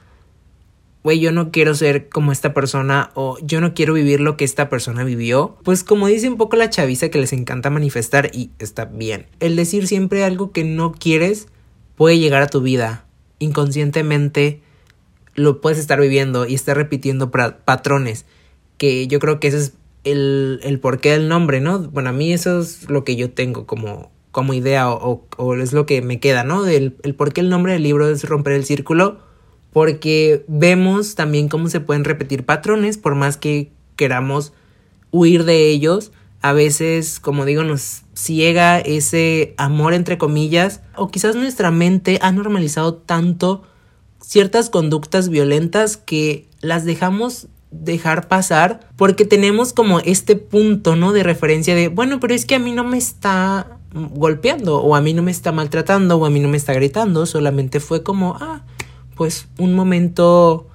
[1.06, 4.44] güey, yo no quiero ser como esta persona o yo no quiero vivir lo que
[4.44, 5.56] esta persona vivió.
[5.62, 9.26] Pues como dice un poco la chaviza que les encanta manifestar y está bien.
[9.38, 11.46] El decir siempre algo que no quieres
[11.94, 13.04] puede llegar a tu vida.
[13.38, 14.62] Inconscientemente
[15.36, 18.26] lo puedes estar viviendo y estar repitiendo patrones.
[18.76, 21.78] Que yo creo que ese es el, el porqué del nombre, ¿no?
[21.78, 25.86] Bueno, a mí eso es lo que yo tengo como, como idea o, es lo
[25.86, 26.64] que me queda, ¿no?
[26.64, 29.24] Del, el por qué el nombre del libro es romper el círculo
[29.76, 34.54] porque vemos también cómo se pueden repetir patrones por más que queramos
[35.10, 36.12] huir de ellos.
[36.40, 42.32] A veces, como digo, nos ciega ese amor entre comillas o quizás nuestra mente ha
[42.32, 43.64] normalizado tanto
[44.18, 51.12] ciertas conductas violentas que las dejamos dejar pasar porque tenemos como este punto, ¿no?
[51.12, 55.02] De referencia de, bueno, pero es que a mí no me está golpeando o a
[55.02, 58.38] mí no me está maltratando o a mí no me está gritando, solamente fue como,
[58.40, 58.64] ah,
[59.16, 60.68] pues un momento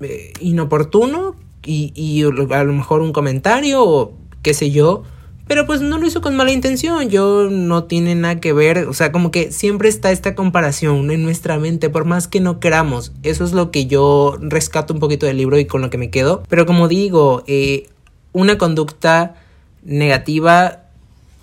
[0.00, 5.04] eh, inoportuno y, y a lo mejor un comentario o qué sé yo,
[5.46, 8.94] pero pues no lo hizo con mala intención, yo no tiene nada que ver, o
[8.94, 13.12] sea, como que siempre está esta comparación en nuestra mente, por más que no queramos,
[13.24, 16.08] eso es lo que yo rescato un poquito del libro y con lo que me
[16.08, 17.88] quedo, pero como digo, eh,
[18.32, 19.34] una conducta
[19.82, 20.84] negativa,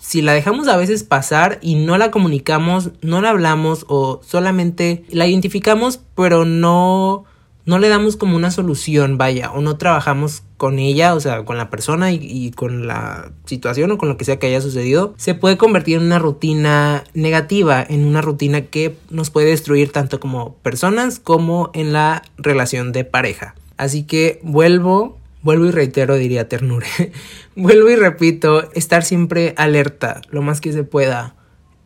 [0.07, 5.03] si la dejamos a veces pasar y no la comunicamos, no la hablamos o solamente
[5.09, 7.25] la identificamos, pero no
[7.65, 11.57] no le damos como una solución, vaya, o no trabajamos con ella, o sea, con
[11.57, 15.35] la persona y, con la situación o con lo que sea que haya sucedido, se
[15.35, 20.53] puede convertir en una rutina negativa, en una rutina que nos puede destruir tanto como
[20.59, 23.55] personas como en la relación de pareja.
[23.75, 25.17] Así que vuelvo,
[25.47, 26.87] vuelvo y reitero, diría Ternure,
[27.55, 31.37] vuelvo y repito, estar siempre alerta, lo más que se pueda,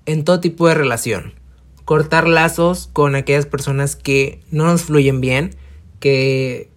[0.08, 1.36] en todo tipo de relación.
[1.86, 5.52] Cortar lazos con aquellas personas que no nos fluyen bien,
[6.00, 6.72] que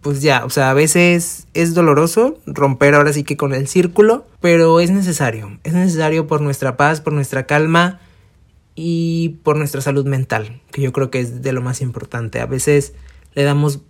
[0.00, 4.26] pues ya, o sea, a veces es doloroso romper ahora sí que con el círculo,
[4.40, 8.00] pero es necesario, es necesario por nuestra paz, por nuestra calma
[8.74, 12.40] y por nuestra salud mental, que yo creo que es de lo más importante.
[12.40, 12.92] A veces
[13.34, 13.82] le damos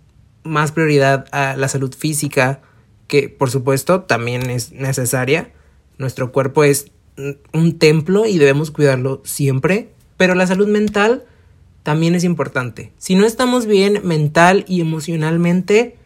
[0.45, 2.61] más prioridad a la salud física,
[3.07, 5.51] que por supuesto también es necesaria.
[5.97, 6.91] Nuestro cuerpo es
[7.53, 11.23] un templo y debemos cuidarlo siempre, pero la salud mental
[11.83, 12.91] también es importante.
[12.97, 15.97] Si no estamos bien mental y emocionalmente,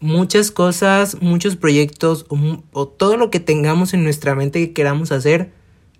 [0.00, 2.26] muchas cosas, muchos proyectos
[2.72, 5.52] o, todo lo que tengamos en nuestra mente que queramos hacer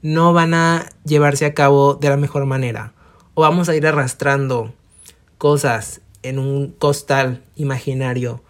[0.02, 2.94] no van a llevarse a cabo de la mejor manera.
[3.34, 4.72] O vamos a ir arrastrando
[5.38, 8.42] cosas en un costal imaginario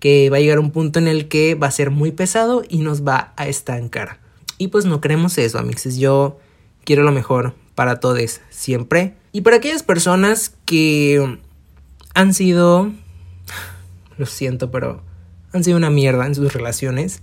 [0.00, 2.62] que va a llegar a un punto en el que va a ser muy pesado
[2.68, 4.20] y nos va a estancar.
[4.56, 5.98] Y pues no queremos eso, amixes.
[5.98, 6.38] Yo
[6.84, 9.14] quiero lo mejor para todos siempre.
[9.32, 11.38] Y para aquellas personas que
[12.14, 12.90] han sido,
[14.16, 15.02] lo siento, pero
[15.52, 17.22] han sido una mierda en sus relaciones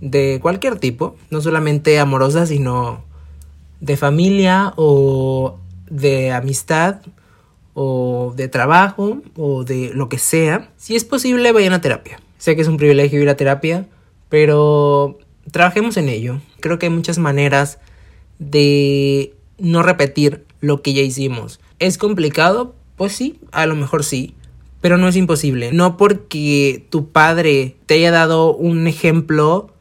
[0.00, 3.04] de cualquier tipo, no solamente amorosas, sino
[3.80, 7.00] de familia o de amistad
[7.74, 12.20] o de trabajo o de lo que sea, si es posible vayan a terapia.
[12.38, 13.86] Sé que es un privilegio ir a terapia,
[14.28, 15.18] pero
[15.50, 16.40] trabajemos en ello.
[16.60, 17.78] Creo que hay muchas maneras
[18.38, 21.60] de no repetir lo que ya hicimos.
[21.78, 22.74] ¿Es complicado?
[22.96, 24.34] Pues sí, a lo mejor sí,
[24.80, 25.72] pero no es imposible.
[25.72, 29.72] No porque tu padre te haya dado un ejemplo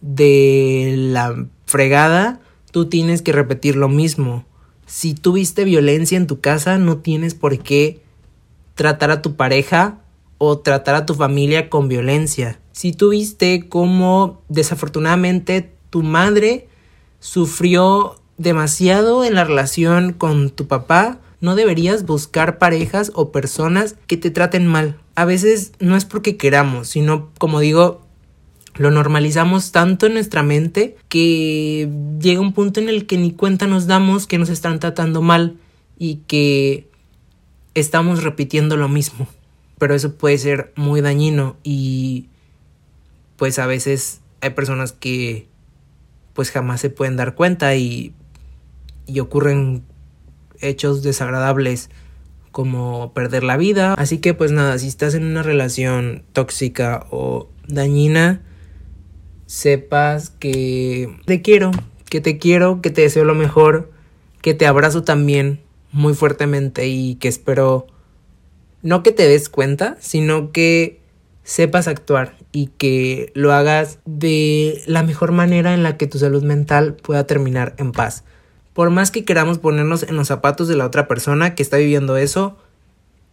[0.00, 4.44] de la fregada, tú tienes que repetir lo mismo.
[4.90, 8.02] Si tuviste violencia en tu casa, no tienes por qué
[8.74, 10.00] tratar a tu pareja
[10.36, 12.58] o tratar a tu familia con violencia.
[12.72, 16.66] Si tuviste como desafortunadamente tu madre
[17.20, 24.16] sufrió demasiado en la relación con tu papá, no deberías buscar parejas o personas que
[24.16, 24.98] te traten mal.
[25.14, 28.00] A veces no es porque queramos, sino como digo,
[28.80, 31.86] lo normalizamos tanto en nuestra mente que
[32.18, 35.58] llega un punto en el que ni cuenta nos damos que nos están tratando mal
[35.98, 36.88] y que
[37.74, 39.28] estamos repitiendo lo mismo.
[39.78, 42.28] Pero eso puede ser muy dañino y
[43.36, 45.46] pues a veces hay personas que
[46.32, 48.14] pues jamás se pueden dar cuenta y
[49.06, 49.82] y ocurren
[50.62, 51.90] hechos desagradables
[52.50, 53.92] como perder la vida.
[53.92, 58.40] Así que pues nada, si estás en una relación tóxica o dañina,
[59.50, 61.72] sepas que te quiero,
[62.08, 63.90] que te quiero, que te deseo lo mejor,
[64.42, 65.60] que te abrazo también
[65.90, 67.88] muy fuertemente y que espero
[68.82, 71.00] no que te des cuenta, sino que
[71.42, 76.44] sepas actuar y que lo hagas de la mejor manera en la que tu salud
[76.44, 78.22] mental pueda terminar en paz.
[78.72, 82.16] Por más que queramos ponernos en los zapatos de la otra persona que está viviendo
[82.16, 82.56] eso,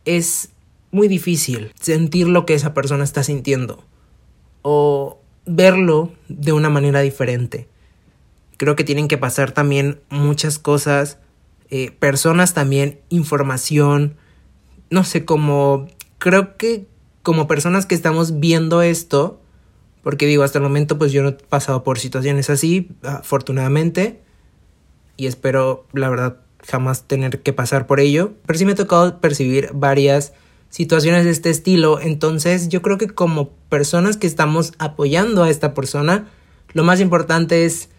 [0.03, 0.49] es
[0.89, 3.83] muy difícil sentir lo que esa persona está sintiendo
[4.63, 7.67] o verlo de una manera diferente.
[8.57, 11.17] Creo que tienen que pasar también muchas cosas,
[11.69, 14.15] eh, personas también, información,
[14.89, 16.85] no sé, como creo que
[17.23, 19.41] como personas que estamos viendo esto,
[20.01, 24.21] porque digo, hasta el momento pues yo no he pasado por situaciones así, afortunadamente,
[25.17, 28.33] y espero, la verdad, jamás tener que pasar por ello.
[28.45, 30.33] Pero sí me ha tocado percibir varias
[30.69, 31.99] situaciones de este estilo.
[31.99, 36.27] Entonces yo creo que como personas que estamos apoyando a esta persona,
[36.73, 37.89] lo más importante es,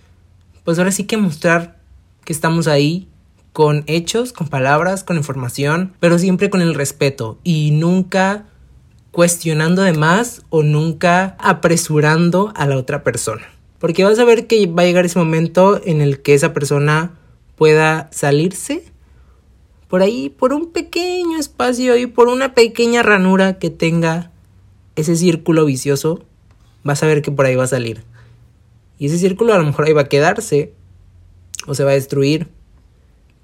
[0.65, 1.79] pues ahora sí que mostrar
[2.25, 3.09] que estamos ahí
[3.53, 8.47] con hechos, con palabras, con información, pero siempre con el respeto y nunca
[9.11, 13.43] cuestionando de más o nunca apresurando a la otra persona.
[13.79, 17.13] Porque vas a ver que va a llegar ese momento en el que esa persona
[17.57, 18.85] pueda salirse
[19.89, 24.31] por ahí, por un pequeño espacio y por una pequeña ranura que tenga
[24.97, 26.25] ese círculo vicioso,
[26.85, 28.05] vas a ver que por ahí va a salir.
[28.99, 30.73] Y ese círculo a lo mejor ahí va a quedarse
[31.67, 32.49] o se va a destruir,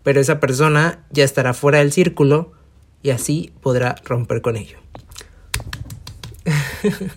[0.03, 2.53] pero esa persona ya estará fuera del círculo
[3.03, 4.79] y así podrá romper con ello.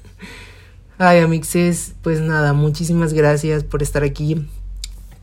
[0.97, 4.47] Ay, amixes, pues nada, muchísimas gracias por estar aquí.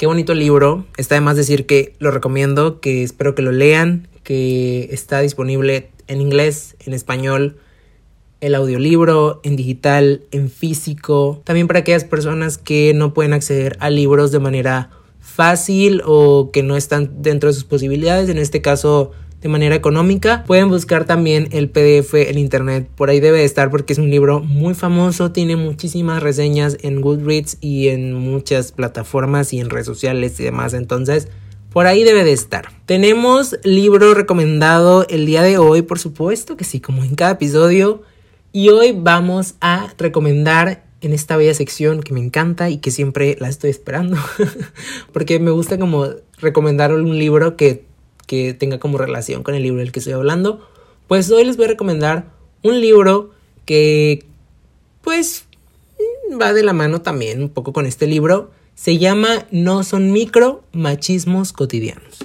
[0.04, 0.84] Qué bonito libro.
[0.98, 5.88] Está de más decir que lo recomiendo, que espero que lo lean, que está disponible
[6.08, 7.56] en inglés, en español,
[8.42, 11.40] el audiolibro, en digital, en físico.
[11.44, 14.90] También para aquellas personas que no pueden acceder a libros de manera
[15.20, 18.28] fácil o que no están dentro de sus posibilidades.
[18.28, 19.12] En este caso,
[19.44, 20.42] de manera económica.
[20.46, 24.40] Pueden buscar también el PDF en internet, por ahí debe estar porque es un libro
[24.40, 30.40] muy famoso, tiene muchísimas reseñas en Goodreads y en muchas plataformas y en redes sociales
[30.40, 31.28] y demás, entonces
[31.74, 32.70] por ahí debe de estar.
[32.86, 38.02] Tenemos libro recomendado el día de hoy, por supuesto que sí, como en cada episodio.
[38.52, 43.36] Y hoy vamos a recomendar en esta bella sección que me encanta y que siempre
[43.40, 44.16] la estoy esperando.
[45.12, 46.06] Porque me gusta como
[46.38, 47.84] recomendar un libro que
[48.26, 50.66] que tenga como relación con el libro del que estoy hablando,
[51.08, 53.30] pues hoy les voy a recomendar un libro
[53.66, 54.24] que
[55.02, 55.44] pues
[56.40, 58.50] va de la mano también un poco con este libro.
[58.74, 62.18] Se llama No son micro machismos cotidianos.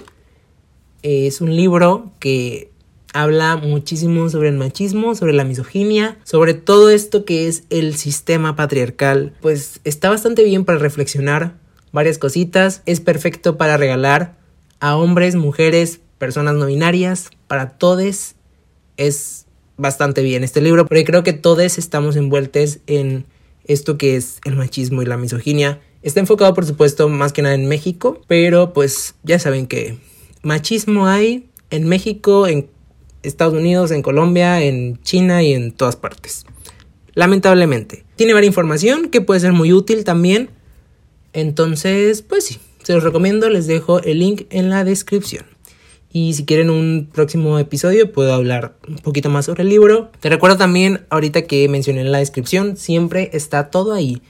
[1.03, 2.71] Es un libro que
[3.13, 8.55] habla muchísimo sobre el machismo, sobre la misoginia, sobre todo esto que es el sistema
[8.55, 9.33] patriarcal.
[9.41, 11.55] Pues está bastante bien para reflexionar
[11.91, 12.81] varias cositas.
[12.85, 14.37] Es perfecto para regalar
[14.79, 18.35] a hombres, mujeres, personas no binarias, para todos
[18.97, 19.45] es
[19.77, 23.25] bastante bien este libro, porque creo que todos estamos envueltos en
[23.65, 25.79] esto que es el machismo y la misoginia.
[26.01, 29.97] Está enfocado, por supuesto, más que nada en México, pero pues ya saben que
[30.43, 32.69] machismo hay en México, en
[33.23, 36.45] Estados Unidos, en Colombia, en China y en todas partes.
[37.13, 38.05] Lamentablemente.
[38.15, 40.49] Tiene varias información que puede ser muy útil también.
[41.33, 42.59] Entonces, pues sí,
[42.89, 45.45] se los recomiendo, les dejo el link en la descripción.
[46.11, 50.09] Y si quieren un próximo episodio, puedo hablar un poquito más sobre el libro.
[50.21, 54.23] Te recuerdo también, ahorita que mencioné en la descripción, siempre está todo ahí.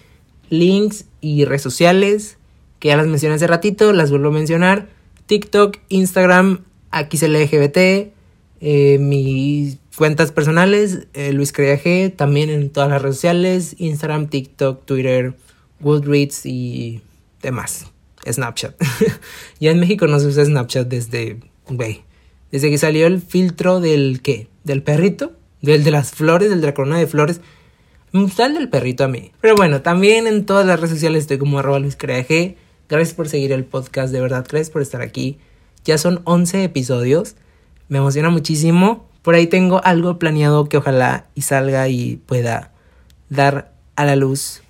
[0.50, 2.38] Links y redes sociales,
[2.80, 4.90] que ya las mencioné hace ratito, las vuelvo a mencionar.
[5.28, 8.12] TikTok, Instagram, aquí se LGBT,
[8.60, 14.84] eh, mis cuentas personales, eh, Luis G, también en todas las redes sociales, Instagram, TikTok,
[14.84, 15.34] Twitter,
[15.80, 17.00] Goodreads y
[17.42, 17.86] demás.
[18.26, 18.76] Snapchat.
[19.60, 22.04] ya en México no se usa Snapchat desde, güey,
[22.52, 26.68] desde que salió el filtro del qué, del perrito, del de las flores, del de
[26.68, 27.42] la corona de flores.
[28.12, 29.32] Me gusta el del perrito a mí.
[29.42, 32.56] Pero bueno, también en todas las redes sociales estoy como arroba Luis G.
[32.88, 35.38] Gracias por seguir el podcast, de verdad, gracias por estar aquí.
[35.86, 37.36] Ya son 11 episodios.
[37.88, 39.08] Me emociona muchísimo.
[39.22, 42.72] Por ahí tengo algo planeado que ojalá y salga y pueda
[43.30, 44.62] dar a la luz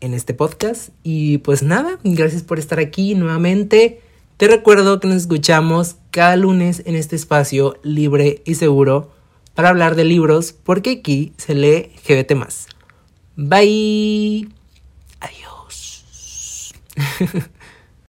[0.00, 0.90] en este podcast.
[1.02, 4.00] Y pues nada, gracias por estar aquí nuevamente.
[4.36, 9.10] Te recuerdo que nos escuchamos cada lunes en este espacio libre y seguro
[9.54, 12.34] para hablar de libros porque aquí se lee GBT.
[13.36, 14.48] Bye.
[15.20, 16.74] Adiós.